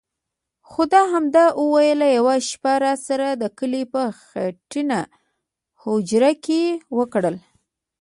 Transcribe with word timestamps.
خو 0.69 0.81
ده 0.91 1.01
همدا 1.13 1.45
ویل: 1.71 2.01
یوه 2.17 2.35
شپه 2.49 2.73
راسره 2.83 3.29
د 3.41 3.43
کلي 3.57 3.83
په 3.93 4.01
خټینه 4.19 4.99
هوجره 5.81 6.31
کې 6.45 6.61
وکړئ. 6.97 7.37